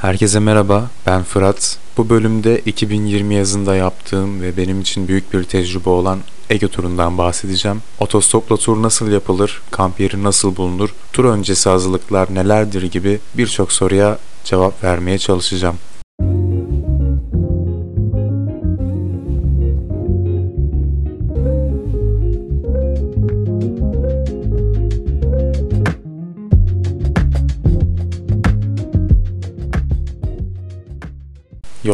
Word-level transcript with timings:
Herkese 0.00 0.38
merhaba, 0.40 0.90
ben 1.06 1.22
Fırat. 1.22 1.78
Bu 1.96 2.08
bölümde 2.08 2.58
2020 2.58 3.34
yazında 3.34 3.76
yaptığım 3.76 4.42
ve 4.42 4.56
benim 4.56 4.80
için 4.80 5.08
büyük 5.08 5.32
bir 5.32 5.44
tecrübe 5.44 5.88
olan 5.88 6.18
Ege 6.50 6.68
turundan 6.68 7.18
bahsedeceğim. 7.18 7.82
Otostopla 8.00 8.56
tur 8.56 8.82
nasıl 8.82 9.10
yapılır, 9.10 9.62
kamp 9.70 10.00
yeri 10.00 10.22
nasıl 10.24 10.56
bulunur, 10.56 10.94
tur 11.12 11.24
öncesi 11.24 11.68
hazırlıklar 11.68 12.34
nelerdir 12.34 12.82
gibi 12.82 13.20
birçok 13.34 13.72
soruya 13.72 14.18
cevap 14.44 14.84
vermeye 14.84 15.18
çalışacağım. 15.18 15.76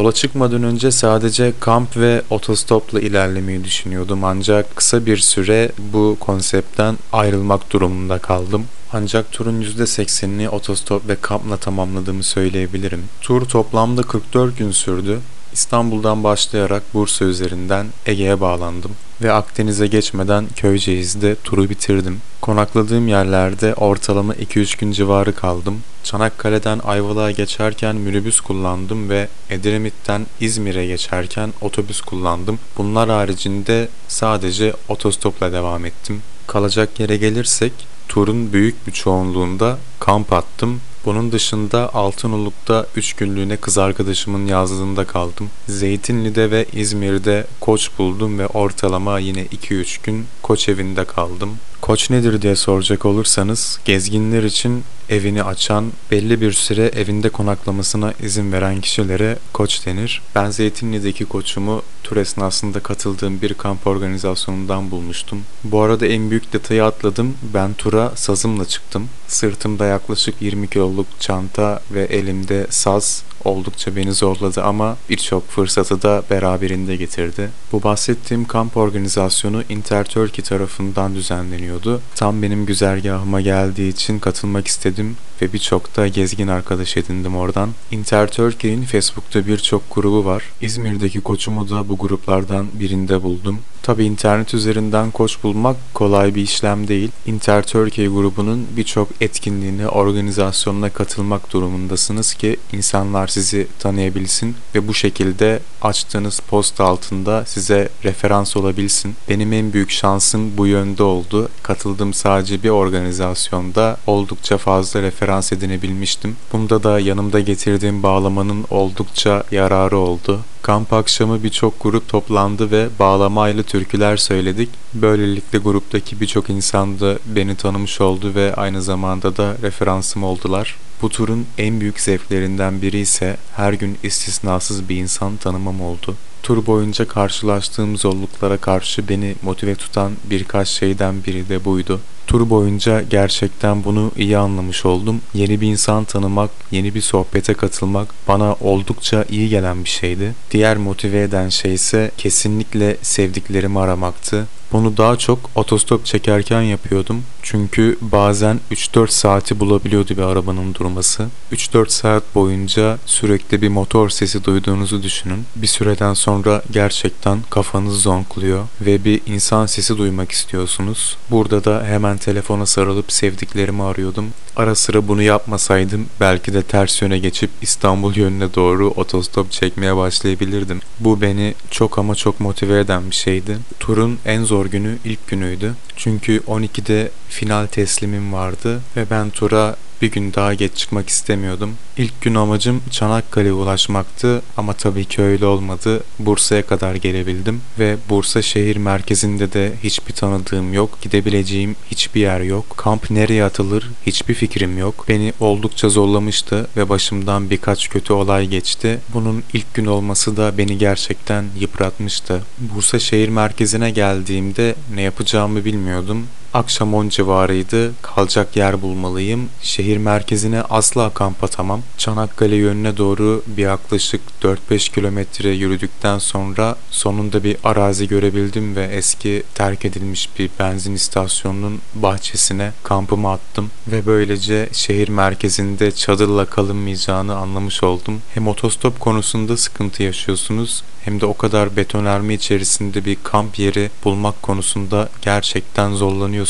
Yola 0.02 0.12
çıkmadan 0.12 0.62
önce 0.62 0.90
sadece 0.90 1.52
kamp 1.60 1.96
ve 1.96 2.22
otostopla 2.30 3.00
ilerlemeyi 3.00 3.64
düşünüyordum 3.64 4.24
ancak 4.24 4.76
kısa 4.76 5.06
bir 5.06 5.16
süre 5.16 5.72
bu 5.92 6.16
konseptten 6.20 6.98
ayrılmak 7.12 7.72
durumunda 7.72 8.18
kaldım. 8.18 8.64
Ancak 8.92 9.32
turun 9.32 9.62
%80'ini 9.62 10.48
otostop 10.48 11.08
ve 11.08 11.16
kampla 11.16 11.56
tamamladığımı 11.56 12.22
söyleyebilirim. 12.22 13.04
Tur 13.20 13.44
toplamda 13.44 14.02
44 14.02 14.58
gün 14.58 14.70
sürdü. 14.70 15.20
İstanbul'dan 15.52 16.24
başlayarak 16.24 16.82
Bursa 16.94 17.24
üzerinden 17.24 17.86
Ege'ye 18.06 18.40
bağlandım 18.40 18.90
ve 19.22 19.32
Akdeniz'e 19.32 19.86
geçmeden 19.86 20.46
Köyceğiz'de 20.56 21.36
turu 21.44 21.70
bitirdim. 21.70 22.20
Konakladığım 22.40 23.08
yerlerde 23.08 23.74
ortalama 23.74 24.34
2-3 24.34 24.80
gün 24.80 24.92
civarı 24.92 25.34
kaldım. 25.34 25.80
Çanakkale'den 26.04 26.80
Ayvalık'a 26.84 27.30
geçerken 27.30 27.96
minibüs 27.96 28.40
kullandım 28.40 29.10
ve 29.10 29.28
Edremit'ten 29.50 30.26
İzmir'e 30.40 30.86
geçerken 30.86 31.52
otobüs 31.60 32.00
kullandım. 32.00 32.58
Bunlar 32.78 33.10
haricinde 33.10 33.88
sadece 34.08 34.74
otostopla 34.88 35.52
devam 35.52 35.84
ettim. 35.84 36.22
Kalacak 36.46 37.00
yere 37.00 37.16
gelirsek 37.16 37.72
turun 38.08 38.52
büyük 38.52 38.86
bir 38.86 38.92
çoğunluğunda 38.92 39.78
kamp 40.00 40.32
attım 40.32 40.80
bunun 41.04 41.32
dışında 41.32 41.94
Altınoluk'ta 41.94 42.86
3 42.96 43.12
günlüğüne 43.12 43.56
kız 43.56 43.78
arkadaşımın 43.78 44.46
yazlığında 44.46 45.04
kaldım. 45.04 45.50
Zeytinli'de 45.68 46.50
ve 46.50 46.66
İzmir'de 46.72 47.46
koç 47.60 47.90
buldum 47.98 48.38
ve 48.38 48.46
ortalama 48.46 49.18
yine 49.18 49.44
2-3 49.44 50.04
gün 50.04 50.26
koç 50.42 50.68
evinde 50.68 51.04
kaldım. 51.04 51.58
Koç 51.82 52.10
nedir 52.10 52.42
diye 52.42 52.56
soracak 52.56 53.04
olursanız 53.04 53.80
gezginler 53.84 54.42
için 54.42 54.84
evini 55.08 55.42
açan, 55.42 55.92
belli 56.10 56.40
bir 56.40 56.52
süre 56.52 56.86
evinde 56.86 57.28
konaklamasına 57.28 58.14
izin 58.22 58.52
veren 58.52 58.80
kişilere 58.80 59.38
koç 59.52 59.86
denir. 59.86 60.22
Ben 60.34 60.50
Zeytinli'deki 60.50 61.24
koçumu 61.24 61.82
tur 62.02 62.16
esnasında 62.16 62.80
katıldığım 62.80 63.42
bir 63.42 63.54
kamp 63.54 63.86
organizasyonundan 63.86 64.90
bulmuştum. 64.90 65.42
Bu 65.64 65.80
arada 65.80 66.06
en 66.06 66.30
büyük 66.30 66.52
detayı 66.52 66.84
atladım. 66.84 67.34
Ben 67.54 67.74
tura 67.74 68.12
sazımla 68.16 68.64
çıktım. 68.64 69.08
Sırtımda 69.28 69.86
yaklaşık 69.86 70.42
20 70.42 70.68
kiloluk 70.68 71.06
çanta 71.20 71.82
ve 71.90 72.04
elimde 72.04 72.66
saz 72.70 73.22
oldukça 73.44 73.96
beni 73.96 74.12
zorladı 74.12 74.62
ama 74.62 74.96
birçok 75.10 75.48
fırsatı 75.50 76.02
da 76.02 76.22
beraberinde 76.30 76.96
getirdi. 76.96 77.50
Bu 77.72 77.82
bahsettiğim 77.82 78.44
kamp 78.44 78.76
organizasyonu 78.76 79.62
Interturkey 79.68 80.44
tarafından 80.44 81.14
düzenleniyordu. 81.14 82.00
Tam 82.14 82.42
benim 82.42 82.66
güzergahıma 82.66 83.40
geldiği 83.40 83.88
için 83.88 84.18
katılmak 84.18 84.66
istedim 84.66 85.16
ve 85.42 85.52
birçok 85.52 85.96
da 85.96 86.08
gezgin 86.08 86.48
arkadaş 86.48 86.96
edindim 86.96 87.36
oradan. 87.36 87.70
Interturkey'in 87.90 88.82
Facebook'ta 88.82 89.46
birçok 89.46 89.94
grubu 89.94 90.24
var. 90.24 90.42
İzmir'deki 90.60 91.20
koçumu 91.20 91.70
da 91.70 91.88
bu 91.88 91.98
gruplardan 91.98 92.66
birinde 92.80 93.22
buldum. 93.22 93.58
Tabi 93.82 94.04
internet 94.04 94.54
üzerinden 94.54 95.10
koç 95.10 95.42
bulmak 95.42 95.76
kolay 95.94 96.34
bir 96.34 96.42
işlem 96.42 96.88
değil. 96.88 97.10
Interturkey 97.26 98.06
grubunun 98.06 98.66
birçok 98.76 99.08
etkinliğine, 99.20 99.88
organizasyonuna 99.88 100.90
katılmak 100.90 101.52
durumundasınız 101.52 102.34
ki 102.34 102.56
insanlar 102.72 103.26
sizi 103.32 103.66
tanıyabilsin 103.78 104.56
ve 104.74 104.88
bu 104.88 104.94
şekilde 104.94 105.60
açtığınız 105.82 106.40
post 106.40 106.80
altında 106.80 107.44
size 107.44 107.88
referans 108.04 108.56
olabilsin. 108.56 109.14
Benim 109.28 109.52
en 109.52 109.72
büyük 109.72 109.90
şansım 109.90 110.56
bu 110.56 110.66
yönde 110.66 111.02
oldu. 111.02 111.48
Katıldığım 111.62 112.14
sadece 112.14 112.62
bir 112.62 112.68
organizasyonda 112.68 113.96
oldukça 114.06 114.58
fazla 114.58 115.02
referans 115.02 115.52
edinebilmiştim. 115.52 116.36
Bunda 116.52 116.82
da 116.82 117.00
yanımda 117.00 117.40
getirdiğim 117.40 118.02
bağlamanın 118.02 118.64
oldukça 118.70 119.44
yararı 119.50 119.98
oldu. 119.98 120.40
Kamp 120.62 120.92
akşamı 120.92 121.42
birçok 121.42 121.82
grup 121.82 122.08
toplandı 122.08 122.70
ve 122.70 122.88
bağlamayla 122.98 123.62
türküler 123.62 124.16
söyledik. 124.16 124.68
Böylelikle 124.94 125.58
gruptaki 125.58 126.20
birçok 126.20 126.50
insan 126.50 127.00
da 127.00 127.18
beni 127.26 127.56
tanımış 127.56 128.00
oldu 128.00 128.34
ve 128.34 128.54
aynı 128.54 128.82
zamanda 128.82 129.36
da 129.36 129.56
referansım 129.62 130.24
oldular. 130.24 130.76
Bu 131.02 131.08
turun 131.08 131.46
en 131.58 131.80
büyük 131.80 132.00
zevklerinden 132.00 132.82
biri 132.82 132.98
ise 132.98 133.36
her 133.56 133.72
gün 133.72 133.98
istisnasız 134.02 134.88
bir 134.88 134.96
insan 134.96 135.36
tanımam 135.36 135.80
oldu. 135.80 136.14
Tur 136.42 136.66
boyunca 136.66 137.08
karşılaştığım 137.08 137.96
zorluklara 137.96 138.56
karşı 138.56 139.08
beni 139.08 139.34
motive 139.42 139.74
tutan 139.74 140.12
birkaç 140.30 140.68
şeyden 140.68 141.24
biri 141.24 141.48
de 141.48 141.64
buydu. 141.64 142.00
Tur 142.32 142.50
boyunca 142.50 143.02
gerçekten 143.02 143.84
bunu 143.84 144.10
iyi 144.16 144.38
anlamış 144.38 144.86
oldum. 144.86 145.20
Yeni 145.34 145.60
bir 145.60 145.66
insan 145.66 146.04
tanımak, 146.04 146.50
yeni 146.70 146.94
bir 146.94 147.00
sohbete 147.00 147.54
katılmak 147.54 148.08
bana 148.28 148.56
oldukça 148.60 149.24
iyi 149.30 149.48
gelen 149.48 149.84
bir 149.84 149.88
şeydi. 149.88 150.34
Diğer 150.50 150.76
motive 150.76 151.22
eden 151.22 151.48
şey 151.48 151.74
ise 151.74 152.10
kesinlikle 152.16 152.96
sevdiklerimi 153.02 153.80
aramaktı. 153.80 154.46
Bunu 154.72 154.96
daha 154.96 155.16
çok 155.16 155.50
otostop 155.54 156.04
çekerken 156.04 156.62
yapıyordum. 156.62 157.22
Çünkü 157.42 157.98
bazen 158.00 158.60
3-4 158.70 159.08
saati 159.08 159.60
bulabiliyordu 159.60 160.16
bir 160.16 160.22
arabanın 160.22 160.74
durması. 160.74 161.26
3-4 161.52 161.88
saat 161.88 162.34
boyunca 162.34 162.98
sürekli 163.06 163.62
bir 163.62 163.68
motor 163.68 164.08
sesi 164.08 164.44
duyduğunuzu 164.44 165.02
düşünün. 165.02 165.44
Bir 165.56 165.66
süreden 165.66 166.14
sonra 166.14 166.62
gerçekten 166.70 167.38
kafanız 167.50 168.02
zonkluyor 168.02 168.64
ve 168.80 169.04
bir 169.04 169.20
insan 169.26 169.66
sesi 169.66 169.98
duymak 169.98 170.32
istiyorsunuz. 170.32 171.16
Burada 171.30 171.64
da 171.64 171.84
hemen 171.84 172.18
telefona 172.24 172.66
sarılıp 172.66 173.12
sevdiklerimi 173.12 173.82
arıyordum. 173.82 174.26
Ara 174.56 174.74
sıra 174.74 175.08
bunu 175.08 175.22
yapmasaydım 175.22 176.06
belki 176.20 176.54
de 176.54 176.62
ters 176.62 177.02
yöne 177.02 177.18
geçip 177.18 177.50
İstanbul 177.62 178.16
yönüne 178.16 178.54
doğru 178.54 178.88
otostop 178.88 179.52
çekmeye 179.52 179.96
başlayabilirdim. 179.96 180.80
Bu 181.00 181.20
beni 181.20 181.54
çok 181.70 181.98
ama 181.98 182.14
çok 182.14 182.40
motive 182.40 182.80
eden 182.80 183.10
bir 183.10 183.14
şeydi. 183.14 183.58
Turun 183.80 184.18
en 184.24 184.44
zor 184.44 184.66
günü 184.66 184.98
ilk 185.04 185.26
günüydü. 185.26 185.74
Çünkü 185.96 186.38
12'de 186.38 187.10
final 187.28 187.66
teslimim 187.66 188.32
vardı 188.32 188.80
ve 188.96 189.10
ben 189.10 189.30
tura 189.30 189.76
bir 190.02 190.12
gün 190.12 190.34
daha 190.34 190.54
geç 190.54 190.74
çıkmak 190.74 191.08
istemiyordum. 191.08 191.74
İlk 191.96 192.20
gün 192.20 192.34
amacım 192.34 192.82
Çanakkale'ye 192.90 193.52
ulaşmaktı 193.52 194.42
ama 194.56 194.72
tabii 194.72 195.04
ki 195.04 195.22
öyle 195.22 195.46
olmadı. 195.46 196.02
Bursa'ya 196.18 196.66
kadar 196.66 196.94
gelebildim 196.94 197.60
ve 197.78 197.96
Bursa 198.08 198.42
şehir 198.42 198.76
merkezinde 198.76 199.52
de 199.52 199.72
hiçbir 199.82 200.12
tanıdığım 200.12 200.72
yok. 200.72 200.98
Gidebileceğim 201.02 201.76
hiçbir 201.90 202.20
yer 202.20 202.40
yok. 202.40 202.64
Kamp 202.76 203.10
nereye 203.10 203.44
atılır 203.44 203.90
hiçbir 204.06 204.34
fikrim 204.34 204.78
yok. 204.78 205.04
Beni 205.08 205.32
oldukça 205.40 205.88
zorlamıştı 205.88 206.66
ve 206.76 206.88
başımdan 206.88 207.50
birkaç 207.50 207.88
kötü 207.88 208.12
olay 208.12 208.46
geçti. 208.46 208.98
Bunun 209.14 209.42
ilk 209.52 209.74
gün 209.74 209.86
olması 209.86 210.36
da 210.36 210.58
beni 210.58 210.78
gerçekten 210.78 211.44
yıpratmıştı. 211.60 212.42
Bursa 212.58 212.98
şehir 212.98 213.28
merkezine 213.28 213.90
geldiğimde 213.90 214.74
ne 214.94 215.02
yapacağımı 215.02 215.64
bilmiyordum. 215.64 216.26
Akşam 216.54 216.94
10 216.94 217.08
civarıydı. 217.08 217.92
Kalacak 218.02 218.56
yer 218.56 218.82
bulmalıyım. 218.82 219.48
Şehir 219.62 219.96
merkezine 219.96 220.62
asla 220.62 221.10
kamp 221.10 221.44
atamam. 221.44 221.82
Çanakkale 221.98 222.56
yönüne 222.56 222.96
doğru 222.96 223.42
bir 223.46 223.62
yaklaşık 223.62 224.20
4-5 224.42 224.94
kilometre 224.94 225.48
yürüdükten 225.48 226.18
sonra 226.18 226.76
sonunda 226.90 227.44
bir 227.44 227.56
arazi 227.64 228.08
görebildim 228.08 228.76
ve 228.76 228.84
eski 228.84 229.42
terk 229.54 229.84
edilmiş 229.84 230.28
bir 230.38 230.50
benzin 230.58 230.94
istasyonunun 230.94 231.80
bahçesine 231.94 232.72
kampımı 232.82 233.30
attım 233.30 233.70
ve 233.88 234.06
böylece 234.06 234.68
şehir 234.72 235.08
merkezinde 235.08 235.92
çadırla 235.92 236.44
kalınmayacağını 236.44 237.36
anlamış 237.36 237.82
oldum. 237.82 238.20
Hem 238.34 238.48
otostop 238.48 239.00
konusunda 239.00 239.56
sıkıntı 239.56 240.02
yaşıyorsunuz 240.02 240.82
hem 241.04 241.20
de 241.20 241.26
o 241.26 241.36
kadar 241.36 241.76
betonarme 241.76 242.34
içerisinde 242.34 243.04
bir 243.04 243.16
kamp 243.22 243.58
yeri 243.58 243.90
bulmak 244.04 244.42
konusunda 244.42 245.08
gerçekten 245.22 245.94
zorlanıyorsunuz. 245.94 246.41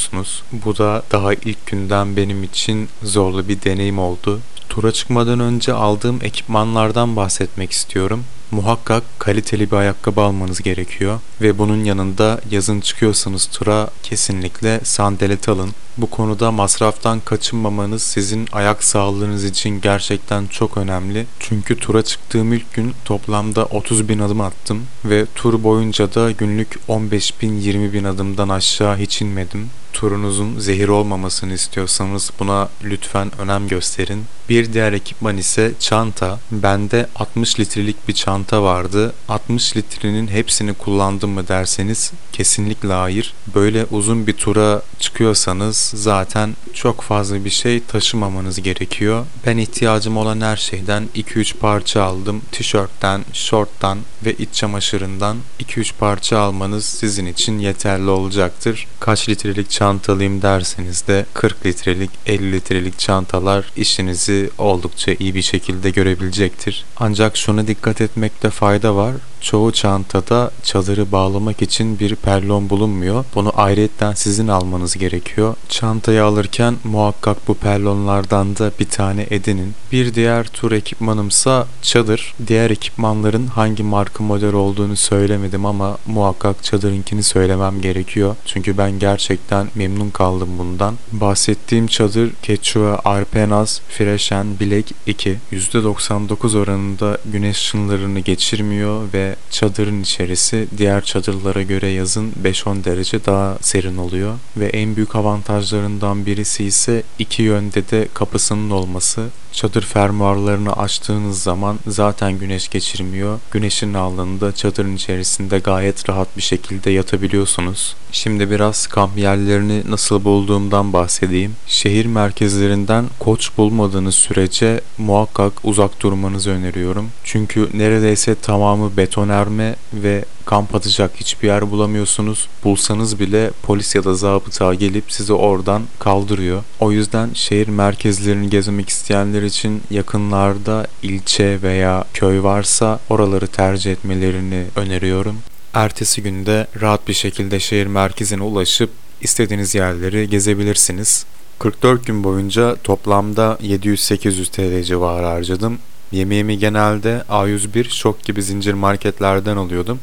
Bu 0.53 0.79
da 0.79 1.03
daha 1.13 1.35
ilk 1.35 1.67
günden 1.67 2.17
benim 2.17 2.43
için 2.43 2.89
zorlu 3.03 3.49
bir 3.49 3.63
deneyim 3.63 3.99
oldu. 3.99 4.41
Tura 4.69 4.93
çıkmadan 4.93 5.41
önce 5.41 5.73
aldığım 5.73 6.19
ekipmanlardan 6.23 7.17
bahsetmek 7.17 7.71
istiyorum. 7.73 8.25
Muhakkak 8.53 9.03
kaliteli 9.19 9.71
bir 9.71 9.77
ayakkabı 9.77 10.21
almanız 10.21 10.63
gerekiyor 10.63 11.21
ve 11.41 11.59
bunun 11.59 11.85
yanında 11.85 12.41
yazın 12.51 12.81
çıkıyorsanız 12.81 13.47
tura 13.47 13.89
kesinlikle 14.03 14.81
sandalet 14.85 15.49
alın. 15.49 15.71
Bu 15.99 16.11
konuda 16.11 16.53
masraftan 16.53 17.21
kaçınmamanız 17.21 18.03
sizin 18.03 18.49
ayak 18.53 18.85
sağlığınız 18.85 19.45
için 19.45 19.81
gerçekten 19.81 20.47
çok 20.47 20.77
önemli. 20.77 21.27
Çünkü 21.41 21.77
tura 21.77 22.03
çıktığım 22.03 22.53
ilk 22.53 22.75
gün 22.75 22.95
toplamda 23.05 23.65
30 23.65 24.09
bin 24.09 24.19
adım 24.19 24.41
attım 24.41 24.83
ve 25.05 25.27
tur 25.35 25.63
boyunca 25.63 26.15
da 26.15 26.31
günlük 26.31 26.79
15 26.89 27.43
bin 27.43 27.61
20 27.61 27.93
bin 27.93 28.05
adımdan 28.05 28.49
aşağı 28.49 28.97
hiç 28.97 29.23
inmedim 29.23 29.71
turunuzun 29.93 30.59
zehir 30.59 30.89
olmamasını 30.89 31.53
istiyorsanız 31.53 32.31
buna 32.39 32.69
lütfen 32.85 33.31
önem 33.41 33.69
gösterin. 33.69 34.25
Bir 34.49 34.73
diğer 34.73 34.93
ekipman 34.93 35.37
ise 35.37 35.73
çanta. 35.79 36.39
Bende 36.51 37.07
60 37.15 37.61
litrelik 37.61 38.09
bir 38.09 38.13
çanta 38.13 38.42
vardı. 38.51 39.13
60 39.29 39.77
litrenin 39.77 40.29
hepsini 40.29 40.75
kullandım 40.75 41.31
mı 41.31 41.49
derseniz 41.49 42.13
kesinlikle 42.33 42.93
hayır. 42.93 43.35
Böyle 43.55 43.87
uzun 43.91 44.27
bir 44.27 44.33
tura 44.33 44.83
çıkıyorsanız 44.99 45.93
zaten 45.95 46.57
çok 46.75 47.01
fazla 47.01 47.45
bir 47.45 47.51
şey 47.51 47.81
taşımamanız 47.81 48.63
gerekiyor. 48.63 49.27
Ben 49.47 49.57
ihtiyacım 49.57 50.17
olan 50.17 50.41
her 50.41 50.57
şeyden 50.57 51.09
2-3 51.15 51.57
parça 51.57 52.03
aldım. 52.03 52.43
Tişörtten, 52.53 53.25
şorttan 53.33 53.99
ve 54.25 54.33
iç 54.33 54.49
çamaşırından 54.53 55.37
2-3 55.61 55.93
parça 55.99 56.39
almanız 56.39 56.85
sizin 56.85 57.27
için 57.27 57.59
yeterli 57.59 58.11
olacaktır. 58.11 58.87
Kaç 59.01 59.29
litrelik 59.29 59.71
çantalıyım 59.71 60.43
derseniz 60.43 61.07
de 61.07 61.27
40 61.35 61.67
litrelik, 61.67 62.11
50 62.27 62.53
litrelik 62.53 62.99
çantalar 62.99 63.73
işinizi 63.77 64.51
oldukça 64.59 65.13
iyi 65.13 65.35
bir 65.35 65.43
şekilde 65.43 65.91
görebilecektir. 65.91 66.85
Ancak 66.97 67.37
şuna 67.37 67.67
dikkat 67.67 68.01
etmekte 68.33 68.51
fayda 68.51 68.97
var. 68.97 69.15
Çoğu 69.43 69.73
çantada 69.73 70.51
çadırı 70.63 71.13
bağlamak 71.13 71.63
için 71.63 71.99
bir 71.99 72.17
perlon 72.17 72.71
bulunmuyor. 72.71 73.25
Bunu 73.35 73.53
ayrıyetten 73.57 74.13
sizin 74.13 74.49
almanız 74.49 74.99
gerekiyor. 74.99 75.55
Çantayı 75.69 76.25
alırken 76.25 76.77
muhakkak 76.85 77.49
bu 77.49 77.55
perlonlardan 77.55 78.57
da 78.57 78.73
bir 78.81 78.89
tane 78.89 79.27
edinin. 79.31 79.75
Bir 79.93 80.15
diğer 80.15 80.47
tur 80.47 80.73
ekipmanımsa 80.73 81.67
çadır. 81.83 82.35
Diğer 82.47 82.71
ekipmanların 82.71 83.47
hangi 83.47 83.83
marka 83.83 84.25
model 84.25 84.53
olduğunu 84.53 84.97
söylemedim 84.97 85.67
ama 85.67 85.99
muhakkak 86.07 86.65
çadırınkini 86.65 87.23
söylemem 87.23 87.81
gerekiyor. 87.81 88.37
Çünkü 88.47 88.79
ben 88.79 88.99
gerçekten 88.99 89.69
memnun 89.75 90.11
kaldım 90.11 90.59
bundan. 90.59 90.95
Bahsettiğim 91.13 91.87
çadır 91.87 92.31
Quechua 92.47 93.01
Arpenas 93.05 93.81
Freshen 93.81 94.47
Black 94.61 94.91
2. 95.07 95.39
%99 95.53 96.59
oranında 96.59 97.19
güneş 97.25 97.57
ışınlarını 97.57 98.21
geçirmiyor 98.21 99.13
ve 99.15 99.32
çadırın 99.51 100.03
içerisi 100.03 100.69
diğer 100.79 101.05
çadırlara 101.05 101.63
göre 101.63 101.89
yazın 101.89 102.33
5-10 102.45 102.85
derece 102.85 103.25
daha 103.25 103.59
serin 103.61 103.97
oluyor 103.97 104.35
ve 104.57 104.67
en 104.67 104.97
büyük 104.97 105.17
avantajlarından 105.17 106.27
birisi 106.27 106.65
ise 106.65 107.03
iki 107.19 107.43
yönde 107.43 107.91
de 107.91 108.09
kapısının 108.15 108.71
olması. 108.71 109.29
Çadır 109.53 109.83
fermuarlarını 109.83 110.73
açtığınız 110.73 111.43
zaman 111.43 111.79
zaten 111.87 112.39
güneş 112.39 112.69
geçirmiyor. 112.69 113.39
Güneşin 113.51 113.95
altında 113.95 114.55
çadırın 114.55 114.97
içerisinde 114.97 115.59
gayet 115.59 116.09
rahat 116.09 116.37
bir 116.37 116.43
şekilde 116.43 116.91
yatabiliyorsunuz. 116.91 117.97
Şimdi 118.13 118.51
biraz 118.51 118.87
kamp 118.87 119.19
yerlerini 119.19 119.83
nasıl 119.91 120.25
bulduğumdan 120.25 120.93
bahsedeyim. 120.93 121.55
Şehir 121.67 122.07
merkezlerinden 122.07 123.05
koç 123.19 123.51
bulmadığınız 123.59 124.15
sürece 124.15 124.81
muhakkak 124.99 125.53
uzak 125.65 126.01
durmanızı 126.03 126.51
öneriyorum. 126.51 127.09
Çünkü 127.25 127.69
neredeyse 127.75 128.35
tamamı 128.35 128.97
betonerme 129.23 129.77
ve 129.93 130.25
kamp 130.45 130.75
atacak 130.75 131.11
hiçbir 131.17 131.49
yer 131.49 131.71
bulamıyorsunuz. 131.71 132.49
Bulsanız 132.65 133.21
bile 133.21 133.51
polis 133.63 133.95
ya 133.95 134.05
da 134.05 134.15
zabıta 134.15 134.75
gelip 134.75 135.13
sizi 135.13 135.33
oradan 135.33 135.83
kaldırıyor. 135.99 136.63
O 136.81 136.93
yüzden 136.93 137.31
şehir 137.35 137.69
merkezlerini 137.69 138.51
gezmek 138.51 138.89
isteyenler 138.89 139.43
için 139.43 139.83
yakınlarda 139.91 140.87
ilçe 141.03 141.63
veya 141.63 142.05
köy 142.15 142.43
varsa 142.43 143.01
oraları 143.11 143.47
tercih 143.47 143.93
etmelerini 143.93 144.65
öneriyorum. 144.77 145.37
Ertesi 145.75 146.23
günde 146.23 146.67
rahat 146.81 147.09
bir 147.09 147.15
şekilde 147.15 147.61
şehir 147.61 147.87
merkezine 147.87 148.43
ulaşıp 148.43 148.91
istediğiniz 149.21 149.75
yerleri 149.75 150.29
gezebilirsiniz. 150.29 151.27
44 151.59 152.07
gün 152.07 152.25
boyunca 152.25 152.77
toplamda 152.77 153.59
700-800 153.63 154.51
TL 154.51 154.85
civarı 154.85 155.27
harcadım. 155.27 155.79
Yemeğimi 156.13 156.59
genelde 156.59 157.25
A101 157.29 157.91
şok 157.91 158.25
gibi 158.25 158.43
zincir 158.43 158.75
marketlerden 158.75 159.57
alıyordum. 159.57 160.01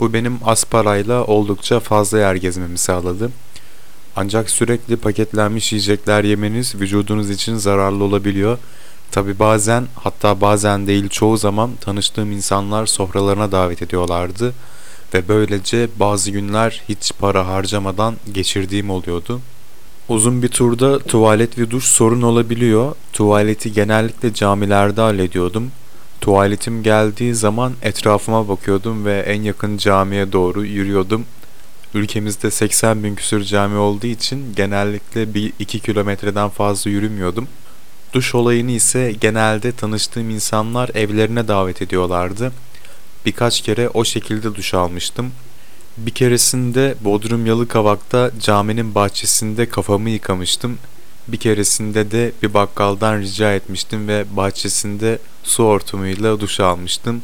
Bu 0.00 0.12
benim 0.12 0.38
az 0.44 0.64
parayla 0.64 1.24
oldukça 1.24 1.80
fazla 1.80 2.18
yer 2.18 2.34
gezmemi 2.34 2.78
sağladı. 2.78 3.30
Ancak 4.16 4.50
sürekli 4.50 4.96
paketlenmiş 4.96 5.72
yiyecekler 5.72 6.24
yemeniz 6.24 6.74
vücudunuz 6.74 7.30
için 7.30 7.56
zararlı 7.56 8.04
olabiliyor. 8.04 8.58
Tabi 9.10 9.38
bazen 9.38 9.86
hatta 9.94 10.40
bazen 10.40 10.86
değil 10.86 11.08
çoğu 11.08 11.36
zaman 11.36 11.70
tanıştığım 11.80 12.32
insanlar 12.32 12.86
sofralarına 12.86 13.52
davet 13.52 13.82
ediyorlardı 13.82 14.54
ve 15.14 15.28
böylece 15.28 15.88
bazı 15.96 16.30
günler 16.30 16.82
hiç 16.88 17.12
para 17.18 17.46
harcamadan 17.46 18.16
geçirdiğim 18.32 18.90
oluyordu. 18.90 19.40
Uzun 20.12 20.42
bir 20.42 20.48
turda 20.48 20.98
tuvalet 20.98 21.58
ve 21.58 21.70
duş 21.70 21.84
sorun 21.84 22.22
olabiliyor. 22.22 22.94
Tuvaleti 23.12 23.72
genellikle 23.72 24.34
camilerde 24.34 25.00
hallediyordum. 25.00 25.70
Tuvaletim 26.20 26.82
geldiği 26.82 27.34
zaman 27.34 27.72
etrafıma 27.82 28.48
bakıyordum 28.48 29.04
ve 29.04 29.18
en 29.18 29.42
yakın 29.42 29.76
camiye 29.76 30.32
doğru 30.32 30.64
yürüyordum. 30.64 31.24
Ülkemizde 31.94 32.50
80 32.50 33.04
bin 33.04 33.14
küsür 33.14 33.44
cami 33.44 33.76
olduğu 33.76 34.06
için 34.06 34.54
genellikle 34.56 35.34
bir 35.34 35.52
2 35.58 35.80
kilometreden 35.80 36.48
fazla 36.48 36.90
yürümüyordum. 36.90 37.48
Duş 38.12 38.34
olayını 38.34 38.70
ise 38.70 39.14
genelde 39.20 39.72
tanıştığım 39.72 40.30
insanlar 40.30 40.90
evlerine 40.94 41.48
davet 41.48 41.82
ediyorlardı. 41.82 42.52
Birkaç 43.26 43.60
kere 43.60 43.88
o 43.88 44.04
şekilde 44.04 44.54
duş 44.54 44.74
almıştım. 44.74 45.32
Bir 45.96 46.10
keresinde 46.10 46.94
Bodrum 47.00 47.46
Yalıkavak'ta 47.46 48.30
caminin 48.40 48.94
bahçesinde 48.94 49.68
kafamı 49.68 50.10
yıkamıştım. 50.10 50.78
Bir 51.28 51.36
keresinde 51.36 52.10
de 52.10 52.32
bir 52.42 52.54
bakkaldan 52.54 53.20
rica 53.20 53.54
etmiştim 53.54 54.08
ve 54.08 54.24
bahçesinde 54.36 55.18
su 55.42 55.64
hortumuyla 55.64 56.40
duş 56.40 56.60
almıştım. 56.60 57.22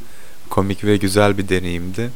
Komik 0.51 0.85
ve 0.85 0.97
güzel 0.97 1.39
bir 1.39 1.49
deneyimdi. 1.49 2.11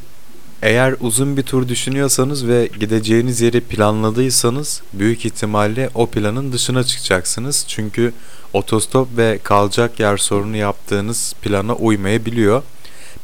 Eğer 0.61 0.95
uzun 0.99 1.37
bir 1.37 1.43
tur 1.43 1.67
düşünüyorsanız 1.67 2.47
ve 2.47 2.69
gideceğiniz 2.79 3.41
yeri 3.41 3.61
planladıysanız 3.61 4.81
büyük 4.93 5.25
ihtimalle 5.25 5.89
o 5.95 6.07
planın 6.07 6.51
dışına 6.51 6.83
çıkacaksınız. 6.83 7.65
Çünkü 7.67 8.13
otostop 8.53 9.17
ve 9.17 9.39
kalacak 9.43 9.99
yer 9.99 10.17
sorunu 10.17 10.57
yaptığınız 10.57 11.33
plana 11.41 11.75
uymayabiliyor. 11.75 12.63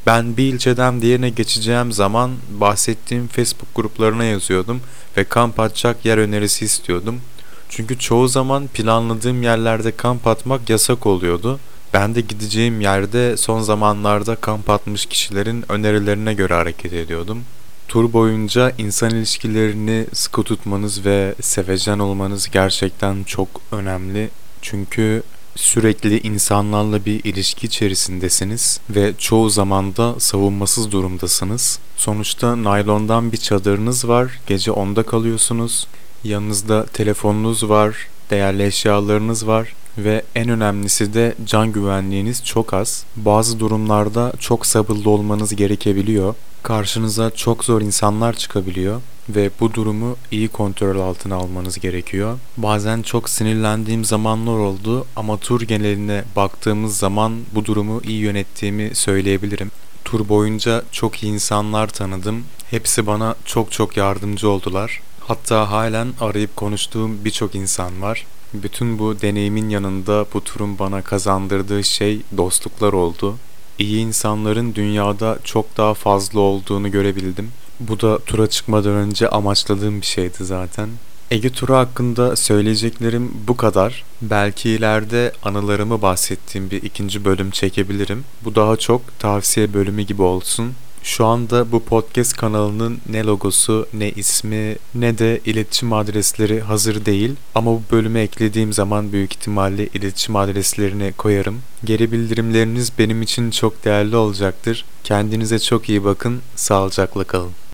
Ben 0.06 0.38
bir 0.38 0.54
ilçeden 0.54 1.02
diğerine 1.02 1.30
geçeceğim 1.30 1.92
zaman 1.92 2.32
bahsettiğim 2.50 3.28
Facebook 3.28 3.76
gruplarına 3.76 4.24
yazıyordum 4.24 4.82
ve 5.18 5.24
kamp 5.24 5.60
atacak 5.60 6.06
yer 6.06 6.18
önerisi 6.18 6.66
istiyordum. 6.66 7.22
Çünkü 7.70 8.00
çoğu 8.00 8.28
zaman 8.28 8.68
planladığım 8.68 9.44
yerlerde 9.44 9.92
kamp 9.96 10.28
atmak 10.28 10.70
yasak 10.70 11.06
oluyordu. 11.06 11.60
Ben 11.94 12.16
de 12.16 12.22
gideceğim 12.22 12.82
yerde 12.82 13.38
son 13.38 13.62
zamanlarda 13.62 14.36
kamp 14.36 14.70
atmış 14.70 15.06
kişilerin 15.06 15.72
önerilerine 15.72 16.34
göre 16.34 16.54
hareket 16.54 16.94
ediyordum. 16.94 17.44
Tur 17.88 18.14
boyunca 18.14 18.72
insan 18.78 19.10
ilişkilerini 19.10 20.06
sıkı 20.14 20.44
tutmanız 20.44 21.06
ve 21.06 21.36
sevecen 21.42 22.00
olmanız 22.00 22.50
gerçekten 22.50 23.24
çok 23.24 23.48
önemli. 23.72 24.30
Çünkü 24.62 25.24
sürekli 25.56 26.20
insanlarla 26.20 27.06
bir 27.06 27.24
ilişki 27.24 27.68
içerisindesiniz 27.68 28.80
ve 28.90 29.14
çoğu 29.18 29.50
zaman 29.50 29.96
da 29.96 30.20
savunmasız 30.20 30.92
durumdasınız. 30.92 31.80
Sonuçta 31.98 32.64
naylondan 32.64 33.32
bir 33.32 33.38
çadırınız 33.38 34.08
var, 34.08 34.40
gece 34.48 34.72
onda 34.72 35.04
kalıyorsunuz. 35.04 35.88
Yanınızda 36.24 36.86
telefonunuz 36.86 37.70
var, 37.70 38.08
değerli 38.30 38.66
eşyalarınız 38.66 39.48
var 39.48 39.74
ve 39.98 40.24
en 40.36 40.50
önemlisi 40.50 41.14
de 41.14 41.36
can 41.46 41.72
güvenliğiniz 41.72 42.46
çok 42.46 42.74
az. 42.74 43.04
Bazı 43.16 43.60
durumlarda 43.60 44.34
çok 44.40 44.66
sabırlı 44.66 45.10
olmanız 45.10 45.56
gerekebiliyor. 45.56 46.36
Karşınıza 46.64 47.30
çok 47.30 47.66
zor 47.66 47.82
insanlar 47.82 48.34
çıkabiliyor 48.34 49.02
ve 49.30 49.50
bu 49.60 49.74
durumu 49.74 50.16
iyi 50.32 50.48
kontrol 50.48 51.00
altına 51.00 51.36
almanız 51.36 51.80
gerekiyor. 51.80 52.40
Bazen 52.58 53.02
çok 53.02 53.30
sinirlendiğim 53.30 54.06
zamanlar 54.06 54.58
oldu 54.58 55.06
ama 55.16 55.38
tur 55.38 55.62
geneline 55.62 56.24
baktığımız 56.36 56.98
zaman 56.98 57.34
bu 57.56 57.66
durumu 57.66 58.02
iyi 58.04 58.20
yönettiğimi 58.20 58.96
söyleyebilirim. 58.96 59.72
Tur 60.06 60.30
boyunca 60.30 60.84
çok 60.92 61.24
iyi 61.24 61.34
insanlar 61.34 61.88
tanıdım. 61.88 62.44
Hepsi 62.70 63.08
bana 63.08 63.36
çok 63.46 63.72
çok 63.72 63.98
yardımcı 63.98 64.50
oldular. 64.50 65.02
Hatta 65.20 65.72
halen 65.72 66.14
arayıp 66.22 66.56
konuştuğum 66.56 67.26
birçok 67.26 67.56
insan 67.56 68.02
var. 68.02 68.26
Bütün 68.54 69.00
bu 69.00 69.22
deneyimin 69.22 69.70
yanında 69.70 70.26
bu 70.34 70.44
turun 70.44 70.80
bana 70.80 71.02
kazandırdığı 71.02 71.84
şey 71.84 72.22
dostluklar 72.38 72.94
oldu. 72.94 73.36
İyi 73.80 74.00
insanların 74.00 74.76
dünyada 74.76 75.40
çok 75.44 75.78
daha 75.78 75.94
fazla 75.94 76.40
olduğunu 76.40 76.92
görebildim. 76.92 77.52
Bu 77.80 78.02
da 78.02 78.20
tura 78.20 78.48
çıkmadan 78.48 78.92
önce 78.92 79.30
amaçladığım 79.30 80.02
bir 80.02 80.06
şeydi 80.06 80.38
zaten. 80.40 80.90
Ege 81.32 81.50
turu 81.50 81.76
hakkında 81.76 82.36
söyleyeceklerim 82.36 83.32
bu 83.48 83.58
kadar. 83.58 84.04
Belki 84.22 84.70
ileride 84.70 85.32
anılarımı 85.44 86.02
bahsettiğim 86.02 86.72
bir 86.72 86.84
ikinci 86.84 87.26
bölüm 87.26 87.52
çekebilirim. 87.52 88.24
Bu 88.44 88.56
daha 88.56 88.78
çok 88.78 89.20
tavsiye 89.20 89.74
bölümü 89.74 90.02
gibi 90.02 90.22
olsun. 90.22 90.74
Şu 91.04 91.26
anda 91.26 91.72
bu 91.72 91.84
podcast 91.84 92.38
kanalının 92.38 92.98
ne 93.10 93.24
logosu, 93.24 93.88
ne 93.94 94.10
ismi, 94.12 94.76
ne 94.96 95.18
de 95.18 95.40
iletişim 95.46 95.94
adresleri 95.94 96.62
hazır 96.62 97.06
değil. 97.06 97.36
Ama 97.56 97.72
bu 97.72 97.82
bölüme 97.92 98.22
eklediğim 98.22 98.74
zaman 98.74 99.12
büyük 99.12 99.34
ihtimalle 99.34 99.88
iletişim 99.88 100.36
adreslerini 100.36 101.14
koyarım. 101.18 101.62
Geri 101.84 102.12
bildirimleriniz 102.12 102.92
benim 103.00 103.22
için 103.22 103.52
çok 103.52 103.86
değerli 103.86 104.16
olacaktır. 104.16 104.86
Kendinize 105.04 105.60
çok 105.60 105.90
iyi 105.90 106.04
bakın, 106.04 106.42
sağlıcakla 106.56 107.24
kalın. 107.24 107.52